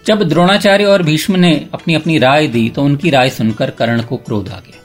जब 0.07 0.23
द्रोणाचार्य 0.23 0.85
और 0.85 1.03
भीष्म 1.03 1.35
ने 1.35 1.67
अपनी 1.73 1.93
अपनी 1.93 2.17
राय 2.17 2.47
दी 2.47 2.69
तो 2.69 2.83
उनकी 2.83 3.09
राय 3.09 3.29
सुनकर 3.29 3.69
कर्ण 3.69 4.03
को 4.03 4.17
क्रोध 4.17 4.49
आ 4.49 4.59
गया। 4.59 4.79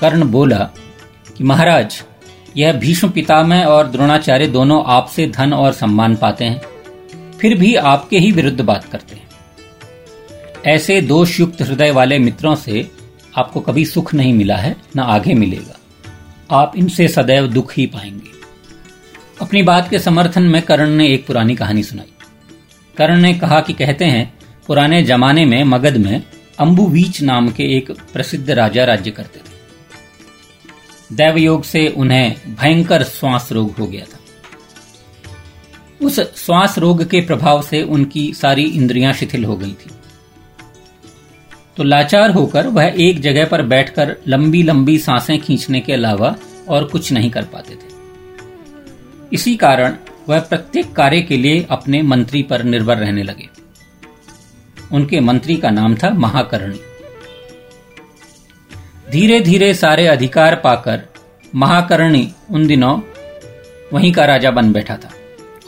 कर्ण 0.00 0.24
बोला 0.24 0.70
कि, 1.36 1.44
महाराज, 1.44 2.02
यह 2.56 2.72
भीष्म 2.72 3.08
पितामह 3.08 3.64
और 3.64 3.86
द्रोणाचार्य 3.86 4.46
दोनों 4.46 4.84
आपसे 4.86 5.26
धन 5.26 5.52
और 5.52 5.72
सम्मान 5.72 6.16
पाते 6.16 6.44
हैं, 6.44 6.62
फिर 7.38 7.58
भी 7.58 7.74
आपके 7.74 8.18
ही 8.18 8.32
विरुद्ध 8.32 8.60
बात 8.60 8.84
करते 8.84 9.14
हैं। 9.14 9.28
ऐसे 10.66 11.00
दोषयुक्त 11.00 11.62
हृदय 11.62 11.90
वाले 11.90 12.18
मित्रों 12.18 12.54
से 12.54 12.90
आपको 13.36 13.60
कभी 13.60 13.84
सुख 13.84 14.14
नहीं 14.14 14.34
मिला 14.34 14.56
है, 14.56 14.76
न 14.96 15.00
आगे 15.00 15.34
मिलेगा। 15.34 15.78
आप 16.50 16.72
इनसे 16.76 17.08
सदैव 17.08 17.46
दुख 17.46 17.72
ही 17.76 17.86
पाएँगे। 17.86 18.35
अपनी 19.40 19.62
बात 19.62 19.90
के 19.90 19.98
समर्थन 19.98 20.42
में 20.42 20.62
कर्ण 20.62 20.90
ने 20.90 21.08
एक 21.08 21.26
पुरानी 21.26 21.56
कहानी 21.56 21.82
सुनाई। 21.82 22.12
कर्ण 22.96 23.16
ने 23.16 23.34
कहा 23.34 23.60
कि 23.60 23.72
कहते 23.72 24.04
हैं, 24.04 24.38
पुराने 24.66 25.02
जमाने 25.02 25.44
में 25.44 25.64
मगध 25.64 25.96
में 25.96 26.22
अंबुवीच 26.58 27.22
नाम 27.22 27.48
के 27.48 27.76
एक 27.76 27.90
प्रसिद्ध 27.90 28.50
राजा 28.50 28.84
राज्य 28.84 29.10
करते 29.10 29.38
थे। 29.38 29.56
दैवयोग 31.12 31.64
से 31.64 31.88
उन्हें 31.88 32.36
भयंकर 32.54 33.02
श्वास 33.02 33.48
रोग 33.52 33.70
हो 33.70 33.86
गया 33.86 34.04
था। 34.04 34.18
उस 36.06 36.20
श्वास 36.20 36.78
रोग 36.78 37.10
के 37.10 37.20
प्रभाव 37.20 37.62
से 37.62 37.82
उनकी 37.82 38.34
सारी 38.34 38.62
इंद्रियाँ 38.62 39.12
शिथिल 39.12 39.44
हो 39.44 39.56
गई 39.56 39.72
थी। 39.72 39.90
तो 41.76 41.82
लाचार 41.82 42.30
होकर 42.30 42.66
वह 42.66 42.94
एक 42.98 43.20
जगह 43.20 43.44
पर 43.44 43.62
बैठकर 43.62 44.16
लंबी 44.28 44.62
लंबी 44.62 44.98
साँसें 44.98 45.40
खींचने 45.40 45.80
के 45.80 45.92
अलावा 45.92 46.36
और 46.68 46.84
कुछ 46.84 47.12
नहीं 47.12 47.30
कर 47.30 47.44
पाते 47.44 47.74
थे। 47.74 47.95
इसी 49.32 49.56
कारण 49.56 49.94
वह 50.28 50.40
प्रत्येक 50.40 50.92
कार्य 50.92 51.22
के 51.22 51.36
लिए 51.36 51.66
अपने 51.70 52.02
मंत्री 52.02 52.42
पर 52.42 52.62
निर्भर 52.62 52.96
रहने 52.96 53.22
लगे। 53.22 53.48
उनके 54.92 55.20
मंत्री 55.20 55.56
का 55.56 55.70
नाम 55.70 55.94
था 55.94 56.10
महाकर्णी। 56.10 56.80
धीरे 59.10 59.40
धीरे 59.40 59.74
सारे 59.74 60.06
अधिकार 60.06 60.54
पाकर 60.54 61.02
महाकर्णी 61.54 62.32
उन 62.50 62.66
दिनों 62.66 63.00
वहीं 63.92 64.12
का 64.12 64.24
राजा 64.24 64.50
बन 64.50 64.72
बैठा 64.72 64.96
था। 64.96 65.10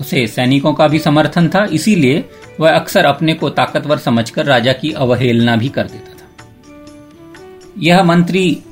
उसे 0.01 0.27
सैनिकों 0.27 0.75
का 0.75 0.89
भी 0.89 0.99
समर्थन 0.99 1.49
था, 1.49 1.65
इसीलिए 1.65 2.25
वह 2.61 2.71
अक्सर 2.71 3.05
अपने 3.05 3.35
को 3.35 3.51
ताकतवर 3.51 3.99
समझकर 3.99 4.47
राजा 4.47 4.73
की 4.73 4.93
अवहेलना 4.93 5.57
भी 5.57 5.69
कर 5.69 5.83
देता 5.83 6.13
था। 6.13 6.49
यह 7.79 8.03
मंत्री 8.03 8.63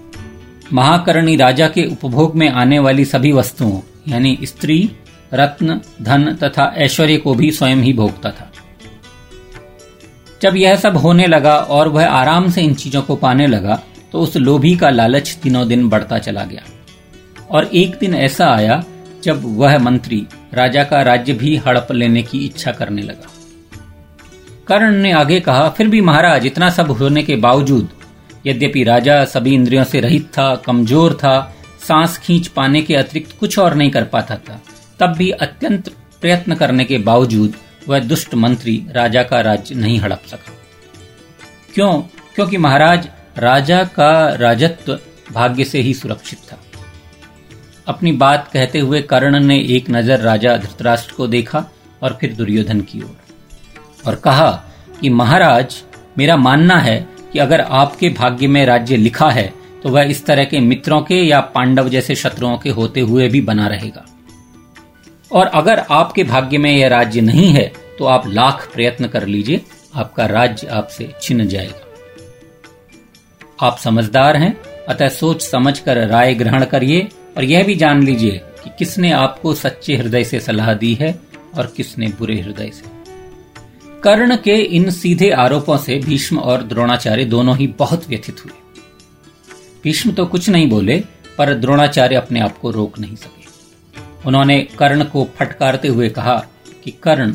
महाकर्णी 0.73 1.37
राजा 1.37 1.69
के 1.69 1.85
उपभोग 1.85 2.37
में 2.37 2.49
आने 2.49 2.78
वाली 2.78 3.05
सभी 3.05 3.33
वस्तुओं 3.33 3.81
यानी 4.09 4.39
स्त्री, 4.43 4.79
रत्न, 5.35 5.81
धन 6.03 6.33
तथा 6.35 6.73
ऐश्वर्य 6.77 7.17
को 7.17 7.35
भी 7.35 7.51
स्वयं 7.51 7.77
ही 7.77 7.93
भोगता 7.93 8.31
था। 8.31 8.51
जब 10.43 10.57
यह 10.57 10.77
सब 10.77 10.97
होने 10.97 11.27
लगा 11.27 11.57
और 11.57 11.89
वह 11.89 12.09
आराम 12.09 12.51
से 12.51 12.63
इन 12.63 12.75
चीज़ों 12.75 13.03
को 13.03 13.17
पाने 13.17 13.47
लगा 13.47 13.83
तो 14.13 14.21
उस 14.21 14.37
लोभी 14.37 14.75
का 14.77 14.91
लालच 14.91 15.39
दिनों 15.43 15.67
दिन 15.69 15.89
बढ़ता 15.89 16.19
चला 16.19 16.45
गया। 16.45 16.63
और 17.51 17.65
एक 17.75 17.97
दिन 18.01 18.15
ऐसा 18.15 18.47
आया, 18.47 18.83
जब 19.25 19.43
वह 19.59 19.79
मंत्री, 19.79 20.27
राजा 20.55 20.85
का 20.85 21.01
राज्य 21.03 21.33
भी 21.33 21.57
हड़प 21.57 21.89
लेने 21.93 22.23
की 22.23 22.39
इच्छा 22.39 22.73
करने 22.73 23.03
लगा। 23.03 23.31
कर्ण 24.69 24.95
ने 24.95 25.13
आगे 25.13 25.41
कहा, 25.41 25.69
फिर 25.69 25.89
भी 25.89 26.01
महाराज, 26.01 26.47
इतना 26.47 26.71
सब 26.71 26.91
होने 26.91 27.23
के 27.23 27.37
बावजूद, 27.37 27.89
यद्यपि 28.47 28.85
राजा 28.85 29.25
सभी 29.25 29.55
इंद्रियों 29.55 29.85
से 29.85 30.01
रहित 30.01 30.27
था, 30.29 30.55
कमज़ोर 30.57 31.15
था 31.15 31.56
सांस 31.88 32.19
खींच 32.19 32.47
पाने 32.49 32.83
के 32.83 32.95
अतिरिक्त 32.95 33.38
कुछ 33.40 33.59
और 33.59 33.75
नहीं 33.75 33.90
कर 33.90 34.05
पाता 34.07 34.37
था। 34.38 34.61
तब 35.00 35.14
भी 35.16 35.31
अत्यंत 35.31 35.88
प्रयत्न 36.23 36.55
करने 36.55 36.85
के 36.85 36.99
बावजूद 37.00 37.55
वह 37.88 37.99
दुष्ट 38.02 38.35
मंत्री 38.35 38.76
राजा 38.90 39.23
का 39.23 39.40
राज्य 39.40 39.75
नहीं 39.75 39.99
हड़प 40.00 40.23
सका। 40.26 40.55
क्यों? 41.75 41.93
क्योंकि 42.35 42.57
महाराज 42.57 43.09
राजा 43.38 43.83
का 43.95 44.35
राजत्व 44.35 44.99
भाग्य 45.33 45.64
से 45.64 45.81
ही 45.81 45.93
सुरक्षित 45.95 46.38
था। 46.52 46.59
अपनी 47.87 48.12
बात 48.14 48.49
कहते 48.52 48.78
हुए 48.78 49.00
कर्ण 49.02 49.40
ने 49.40 49.59
एक 49.76 49.90
नज़र 49.90 50.21
राजा 50.21 50.57
धृतराष्ट्र 50.57 51.14
को 51.14 51.26
देखा 51.26 51.64
और 52.02 52.16
फिर 52.21 52.33
दुर्योधन 52.35 52.81
की 52.81 53.02
ओर, 53.02 53.16
और 54.07 54.14
कहा 54.14 54.50
कि 55.00 55.09
महाराज, 55.11 55.83
मेरा 56.19 56.37
मानना 56.37 56.78
है 56.78 56.99
कि 57.33 57.38
अगर 57.38 57.61
आपके 57.61 58.09
भाग्य 58.11 58.47
में 58.47 58.64
राज्य 58.66 58.97
लिखा 58.97 59.31
है 59.31 59.52
तो 59.87 59.90
वह 59.90 60.02
इस 60.02 60.26
तरह 60.26 60.45
के 60.45 60.61
मित्रों 60.61 61.00
के 61.00 61.14
या 61.14 61.40
पांडव 61.55 61.88
जैसे 61.88 62.14
शत्रुओं 62.14 62.59
के 62.59 62.71
होते 62.71 63.00
हुए 63.00 63.28
भी 63.28 63.40
बना 63.40 63.66
रहेगा। 63.66 64.07
और 65.33 65.47
अगर 65.47 65.78
आपके 65.78 66.25
भाग्य 66.25 66.59
में 66.59 66.71
यह 66.71 66.88
राज्य 66.88 67.21
नहीं 67.21 67.49
है 67.49 67.73
तो 67.99 68.05
आप 68.05 68.28
लाख 68.28 68.71
प्रयत्न 68.75 69.09
कर 69.09 69.26
लीजिए, 69.26 69.61
आपका 69.95 70.26
राज्य 70.26 70.69
आपसे 70.69 71.14
छिन 71.23 71.49
जाएगा। 71.49 73.66
आप 73.66 73.78
समझदार 73.78 74.37
हैं, 74.37 74.57
अतः 74.88 75.09
सोच 75.09 75.43
समझ 75.43 75.78
कर 75.78 76.09
राय 76.09 76.35
ग्रहण 76.35 76.64
करिए 76.64 77.09
और 77.37 77.45
यह 77.45 77.64
भी 77.64 77.75
जान 77.75 78.02
लीजिए 78.02 78.40
कि 78.64 78.71
किसने 78.78 79.12
आपको 79.12 79.55
सच्चे 79.55 79.97
हृदय 79.97 80.25
से 80.25 80.40
सलाह 80.40 80.75
दी 80.75 80.95
है 80.95 81.21
और 81.57 81.73
किसने 81.76 82.09
बुरे 82.09 82.40
हृदय 82.40 82.71
से। 82.71 82.85
कर्ण 84.00 84.37
के 84.37 84.52
इन 84.52 84.90
सीधे 84.90 85.31
आरोपों 85.31 85.78
से 85.78 85.99
भीष्म 85.99 86.38
और 86.38 86.62
द्रोणाचार्य 86.62 87.25
दोनों 87.25 87.57
ही 87.57 87.75
बहुत 87.78 88.09
व्यथित 88.09 88.45
हुए। 88.45 88.66
भीष्म 89.87 90.12
तो 90.12 90.25
कुछ 90.26 90.49
नहीं 90.49 90.69
बोले, 90.69 90.99
पर 91.38 91.52
द्रोणाचार्य 91.55 92.16
अपने 92.16 92.40
आप 92.40 92.57
को 92.59 92.71
रोक 92.71 92.99
नहीं 92.99 93.16
सके। 93.16 93.45
उन्होंने 94.26 94.61
कर्ण 94.78 95.05
को 95.05 95.26
फटकारते 95.37 95.88
हुए 95.88 96.09
कहा 96.09 96.35
कि 96.85 96.90
कर्ण, 97.02 97.33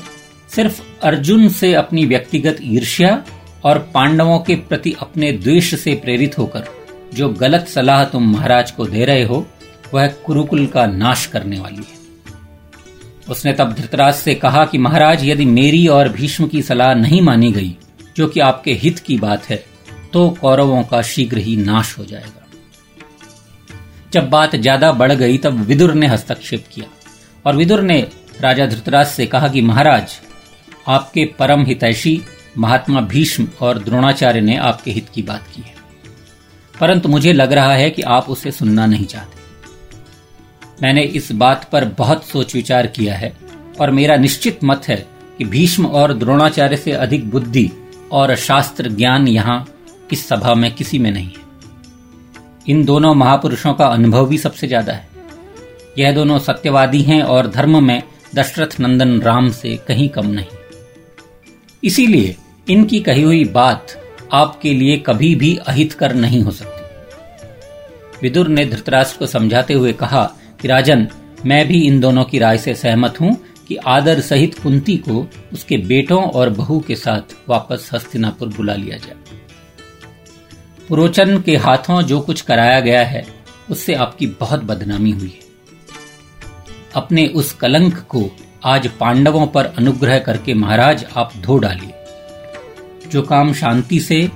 सिर्फ़ 0.49 0.81
अर्जुन 1.03 1.47
से 1.49 1.73
अपनी 1.73 2.05
व्यक्तिगत 2.05 2.57
ईर्ष्या 2.63 3.23
और 3.63 3.79
पांडवों 3.93 4.39
के 4.39 4.55
प्रति 4.57 4.95
अपने 4.99 5.31
द्वेष 5.33 5.73
से 5.75 5.93
प्रेरित 5.95 6.37
होकर 6.37 6.67
जो 7.13 7.29
गलत 7.31 7.67
सलाह 7.67 8.03
तुम 8.05 8.27
महाराज 8.31 8.71
को 8.71 8.85
दे 8.85 9.05
रहे 9.05 9.23
हो, 9.23 9.45
वह 9.93 10.07
कुरुकुल 10.25 10.65
का 10.67 10.85
नाश 10.87 11.25
करने 11.25 11.59
वाली 11.59 11.75
है। 11.77 11.99
उसने 13.29 13.53
तब 13.53 13.73
धृतराज 13.73 14.13
से 14.15 14.35
कहा 14.35 14.65
कि 14.65 14.77
महाराज, 14.79 15.25
यदि 15.25 15.45
मेरी 15.47 15.87
और 15.89 16.09
भीष्म 16.09 16.47
की 16.47 16.61
सलाह 16.63 16.93
नहीं 16.95 17.21
मानी 17.21 17.51
गई, 17.51 17.75
जो 18.17 18.27
कि 18.27 18.39
आपके 18.41 18.73
हित 18.73 18.99
की 18.99 19.17
बात 19.19 19.49
है 19.49 19.63
तो 20.13 20.29
कौरवों 20.41 20.83
का 20.83 21.01
शीघ्र 21.03 21.37
ही 21.37 21.55
नाश 21.57 21.97
हो 21.97 22.05
जाएगा। 22.05 22.40
जब 24.13 24.29
बात 24.29 24.55
ज़्यादा 24.55 24.91
बढ़ 24.91 25.11
गई 25.11 25.37
तब 25.37 25.59
विदुर 25.65 25.93
ने 25.93 26.07
हस्तक्षेप 26.07 26.65
किया 26.71 26.87
और 27.45 27.55
विदुर 27.55 27.81
ने 27.81 27.99
राजा 28.41 28.65
धृतराज 28.65 29.07
से 29.07 29.25
कहा 29.25 29.47
कि 29.47 29.61
महाराज, 29.61 30.19
आपके 30.87 31.25
परम 31.39 31.65
हितैषी 31.65 32.21
महात्मा 32.57 33.01
भीष्म 33.01 33.47
और 33.61 33.79
द्रोणाचार्य 33.79 34.41
ने 34.41 34.57
आपके 34.59 34.91
हित 34.91 35.09
की 35.09 35.21
बात 35.21 35.43
की 35.55 35.61
है। 35.61 35.75
परंतु 36.73 37.09
मुझे 37.09 37.33
लग 37.33 37.53
रहा 37.53 37.73
है 37.73 37.89
कि 37.89 38.01
आप 38.01 38.29
उसे 38.29 38.51
सुनना 38.51 38.85
नहीं 38.85 39.05
चाहते। 39.05 39.39
मैंने 40.81 41.03
इस 41.03 41.31
बात 41.33 41.69
पर 41.71 41.85
बहुत 41.97 42.25
सोच 42.25 42.55
विचार 42.55 42.87
किया 42.87 43.15
है 43.15 43.33
और 43.79 43.91
मेरा 43.91 44.15
निश्चित 44.15 44.63
मत 44.63 44.87
है 44.87 44.95
कि 45.37 45.45
भीष्म 45.45 45.85
और 45.85 46.13
द्रोणाचार्य 46.13 46.77
से 46.77 46.91
अधिक 46.91 47.29
बुद्धि 47.29 47.69
और 48.11 48.35
शास्त्र 48.37 48.89
ज्ञान 48.89 49.27
यहाँ 49.27 49.65
इस 50.13 50.27
सभा 50.27 50.53
में 50.53 50.71
किसी 50.71 50.99
में 50.99 51.11
नहीं 51.11 51.27
है। 51.27 51.40
इन 52.69 52.85
दोनों 52.85 53.13
महापुरुषों 53.13 53.73
का 53.73 53.85
अनुभव 53.85 54.27
भी 54.27 54.37
सबसे 54.37 54.67
ज़्यादा 54.67 54.93
है। 54.93 55.09
यह 55.97 56.11
दोनों 56.11 56.39
सत्यवादी 56.39 57.01
हैं 57.01 57.23
और 57.23 57.47
धर्म 57.47 57.83
में 57.83 58.03
दशरथ 58.35 58.79
नंदन 58.79 59.21
राम 59.21 59.49
से 59.49 59.79
कहीं 59.87 60.09
कम 60.09 60.27
नहीं। 60.27 60.47
इसीलिए 61.83 62.35
इनकी 62.69 62.99
कही 62.99 63.21
हुई 63.21 63.43
बात 63.45 63.87
आपके 64.33 64.73
लिए 64.73 64.97
कभी 64.97 65.35
भी 65.35 65.55
अहित 65.57 65.93
कर 65.93 66.13
नहीं 66.13 66.41
हो 66.43 66.51
सकती। 66.51 66.81
विदुर 68.21 68.47
ने 68.47 68.65
धृतराष्ट्र 68.65 69.19
को 69.19 69.25
समझाते 69.25 69.73
हुए 69.73 69.93
कहा 69.93 70.23
कि, 70.61 70.67
राजन, 70.67 71.07
मैं 71.45 71.67
भी 71.67 71.81
इन 71.81 71.99
दोनों 71.99 72.23
की 72.23 72.39
राय 72.39 72.57
से 72.57 72.75
सहमत 72.75 73.21
हूँ 73.21 73.37
कि 73.67 73.75
आदर 73.75 74.19
सहित 74.19 74.59
कुंती 74.59 74.97
को 74.97 75.27
उसके 75.53 75.77
बेटों 75.77 76.23
और 76.23 76.49
बहू 76.49 76.79
के 76.79 76.95
साथ 76.95 77.35
वापस 77.49 77.89
हस्तिनापुर 77.93 78.47
बुला 78.47 78.73
लिया 78.73 78.97
जाए। 78.97 79.40
पुरोचन 80.91 81.41
के 81.41 81.55
हाथों 81.57 82.01
जो 82.01 82.21
कुछ 82.21 82.41
कराया 82.41 82.79
गया 82.79 83.05
है, 83.05 83.27
उससे 83.69 83.93
आपकी 83.93 84.27
बहुत 84.27 84.63
बदनामी 84.63 85.11
हुई 85.11 85.29
है। 85.29 85.39
अपने 86.95 87.27
उस 87.27 87.53
कलंक 87.53 87.99
को 87.99 88.31
आज 88.65 88.87
पांडवों 88.87 89.47
पर 89.47 89.65
अनुग्रह 89.65 90.19
करके 90.19 90.53
महाराज 90.53 91.05
आप 91.17 91.31
धो 91.37 91.57
डालिए। 91.57 91.93
जो 93.09 93.21
काम 93.21 93.53
शांति 93.53 93.99
से, 93.99 94.31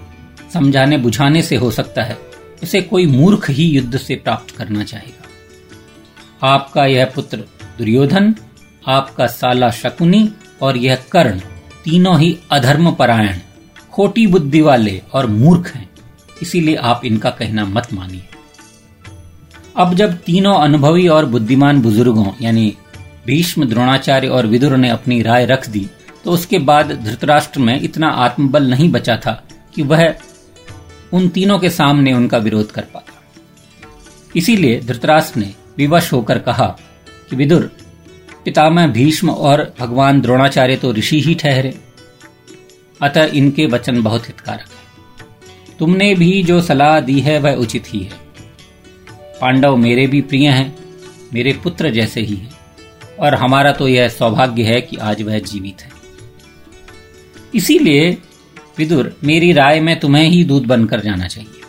समझाने 0.53 0.97
बुझाने 0.97 1.41
से 1.41 1.55
हो 1.55 1.71
सकता 1.71 2.03
है, 2.03 2.17
उसे 2.63 2.81
कोई 2.81 3.05
मूर्ख 3.05 3.49
ही 3.49 3.63
युद्ध 3.63 3.97
से 3.97 4.15
प्राप्त 4.15 4.55
करना 4.55 4.83
चाहेगा। 4.83 5.27
आपका 6.47 6.85
यह 6.85 7.05
पुत्र 7.05 7.37
दुर्योधन, 7.77 8.35
आपका 8.87 9.27
साला 9.27 9.69
शकुनी 9.69 10.33
और 10.61 10.77
यह 10.77 10.95
कर्ण 10.95 11.39
तीनों 11.83 12.19
ही 12.19 12.37
अधर्म 12.51 12.91
परायण, 12.91 13.37
खोटी 13.91 14.27
बुद्धि 14.27 14.61
वाले 14.61 15.01
और 15.13 15.27
मूर्ख 15.27 15.75
हैं। 15.75 15.94
इसीलिए 16.41 16.75
आप 16.75 17.05
इनका 17.05 17.29
कहना 17.29 17.65
मत 17.65 17.93
मानिए। 17.93 18.23
अब 19.77 19.93
जब 19.93 20.17
तीनों 20.17 20.53
अनुभवी 20.55 21.07
और 21.07 21.25
बुद्धिमान 21.25 21.81
बुज़ुर्गों, 21.81 22.31
यानी 22.41 22.75
भीष्म, 23.25 23.65
द्रोणाचार्य 23.65 24.27
और 24.27 24.47
विदुर 24.47 24.75
ने 24.77 24.89
अपनी 24.89 25.21
राय 25.21 25.45
रख 25.45 25.69
दी 25.69 25.89
तो 26.25 26.31
उसके 26.31 26.59
बाद 26.59 26.91
धृतराष्ट्र 27.03 27.59
में 27.59 27.79
इतना 27.81 28.07
आत्मबल 28.07 28.69
नहीं 28.69 28.89
बचा 28.91 29.15
था 29.17 29.31
कि 29.75 29.83
वह 29.83 30.13
उन 31.13 31.27
तीनों 31.29 31.57
के 31.59 31.69
सामने 31.69 32.13
उनका 32.13 32.37
विरोध 32.37 32.71
कर 32.71 32.85
पाता। 32.93 33.13
इसीलिए 34.35 34.79
धृतराष्ट्र 34.81 35.39
ने 35.39 35.53
विवश 35.77 36.11
होकर 36.13 36.39
कहा 36.39 36.65
कि 37.29 37.35
विदुर, 37.35 37.69
पितामह 38.45 38.87
भीष्म 38.87 39.29
और 39.29 39.73
भगवान 39.79 40.21
द्रोणाचार्य 40.21 40.75
तो 40.75 40.93
ऋषि 40.93 41.21
ही 41.21 41.35
ठहरे। 41.35 41.73
अतः 43.01 43.25
इनके 43.33 43.65
वचन 43.65 44.01
बहुत 44.03 44.27
हितकारक 44.27 44.74
तुमने 45.79 46.15
भी 46.15 46.43
जो 46.43 46.61
सलाह 46.61 46.99
दी 46.99 47.19
है, 47.19 47.39
वह 47.39 47.53
उचित 47.53 47.83
ही 47.87 47.99
है। 47.99 48.25
पांडव 49.41 49.75
मेरे 49.75 50.07
भी 50.07 50.21
प्रिय 50.21 50.49
हैं, 50.49 50.75
मेरे 51.33 51.53
पुत्र 51.53 51.89
जैसे 51.89 52.21
ही 52.21 52.35
हैं, 52.35 52.51
और 53.19 53.35
हमारा 53.35 53.71
तो 53.71 53.87
यह 53.87 54.09
सौभाग्य 54.09 54.63
है 54.63 54.81
कि 54.81 54.97
आज 54.97 55.21
वह 55.21 55.39
जीवित 55.39 55.81
है। 55.81 55.91
इसीलिए, 57.55 58.17
विदुर, 58.77 59.17
मेरी 59.23 59.51
राय 59.51 59.79
में 59.79 59.99
तुम्हें 59.99 60.29
ही 60.29 60.43
दूध 60.43 60.65
बनकर 60.65 60.99
जाना 60.99 61.27
चाहिए। 61.27 61.61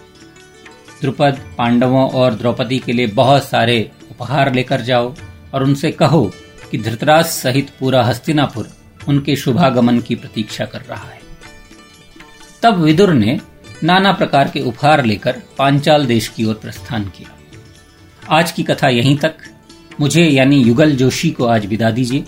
द्रुपद, 1.00 1.54
पांडवों 1.58 2.10
और 2.10 2.34
द्रौपदी 2.34 2.78
के 2.78 2.92
लिए 2.92 3.06
बहुत 3.06 3.44
सारे 3.44 3.90
उपहार 4.10 4.54
लेकर 4.54 4.80
जाओ, 4.80 5.14
और 5.54 5.62
उनसे 5.62 5.90
कहो 5.90 6.32
कि 6.70 6.78
धृतराज 6.78 7.24
सहित 7.24 7.70
पूरा 7.80 8.04
हस्तिनापुर 8.04 8.68
उनके 9.08 9.36
शुभागमन 9.36 9.98
की 9.98 10.14
प्रतीक्षा 10.14 10.64
कर 10.64 10.80
रहा 10.80 11.08
है। 11.10 11.20
तब 12.62 12.76
विदुर 12.76 13.12
ने 13.12 13.40
नाना 13.84 14.12
प्रकार 14.12 14.48
के 14.48 14.60
उपहार 14.60 15.04
लेकर 15.04 15.42
पांचाल 15.58 16.06
देश 16.06 16.28
की 16.28 16.44
ओर 16.44 16.54
प्रस्थान 16.54 17.04
किया। 17.04 17.36
आज 18.36 18.52
की 18.52 18.62
कथा 18.62 18.88
यहीं 18.88 19.16
तक। 19.16 19.34
मुझे 20.00 20.24
यानी 20.24 20.62
युगल 20.62 20.96
जोशी 20.96 21.30
को 21.30 21.44
आज 21.44 21.66
विदा 21.66 21.90
दीजिए। 21.90 22.24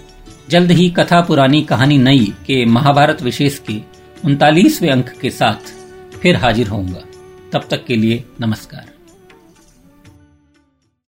जल्द 0.49 0.71
ही 0.71 0.91
कथा 0.91 1.21
पुरानी 1.21 1.63
कहानी 1.63 1.99
नई 1.99 2.25
के 2.25 2.65
महाभारत 2.65 3.23
विशेष 3.23 3.59
के 3.59 3.81
उनतालीसवें 4.25 4.91
अंक 4.91 5.09
के 5.09 5.31
साथ 5.31 5.75
फिर 6.19 6.37
हाजिर 6.37 6.69
होऊँगा। 6.69 7.01
तब 7.53 7.69
तक 7.71 7.85
के 7.85 7.97
लिए 7.97 8.25
नमस्कार। 8.41 8.98